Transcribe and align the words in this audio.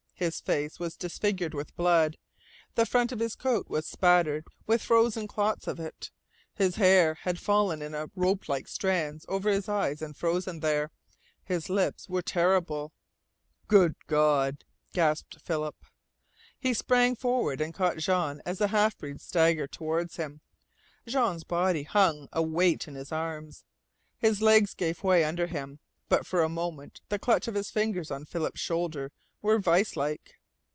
His 0.21 0.39
face 0.39 0.79
was 0.79 0.95
disfigured 0.97 1.55
with 1.55 1.75
blood, 1.75 2.15
the 2.75 2.85
front 2.85 3.11
of 3.11 3.17
his 3.19 3.33
coat 3.33 3.67
was 3.67 3.87
spattered 3.87 4.45
with 4.67 4.83
frozen 4.83 5.27
clots 5.27 5.65
of 5.65 5.79
it. 5.79 6.11
His 6.53 6.77
long 6.77 6.85
hair 6.85 7.13
had 7.21 7.39
fallen 7.39 7.81
in 7.81 7.93
ropelike 8.15 8.67
strands 8.67 9.25
over 9.27 9.49
his 9.49 9.67
eyes 9.67 9.99
and 9.99 10.15
frozen 10.15 10.59
there. 10.59 10.91
His 11.43 11.71
lips 11.71 12.07
were 12.07 12.21
terrible. 12.21 12.93
"Good 13.67 13.95
God!" 14.05 14.63
gasped 14.93 15.41
Philip. 15.41 15.75
He 16.59 16.75
sprang 16.75 17.15
forward 17.15 17.59
and 17.59 17.73
caught 17.73 17.97
Jean 17.97 18.43
as 18.45 18.59
the 18.59 18.67
half 18.67 18.95
breed 18.99 19.19
staggered 19.19 19.71
toward 19.71 20.13
him. 20.13 20.41
Jean's 21.07 21.43
body 21.43 21.81
hung 21.81 22.29
a 22.31 22.43
weight 22.43 22.87
in 22.87 22.93
his 22.93 23.11
arms. 23.11 23.63
His 24.19 24.39
legs 24.39 24.75
gave 24.75 25.01
way 25.01 25.23
under 25.23 25.47
him, 25.47 25.79
but 26.09 26.27
for 26.27 26.43
a 26.43 26.49
moment 26.49 27.01
the 27.09 27.17
clutch 27.17 27.47
of 27.47 27.55
his 27.55 27.71
fingers 27.71 28.11
on 28.11 28.25
Philip's 28.25 28.59
shoulder 28.61 29.11
were 29.43 29.57
viselike. 29.57 30.35